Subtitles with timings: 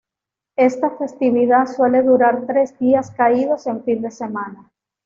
[0.55, 4.71] Esta festividad suele durar tres días caídos en fin de semana.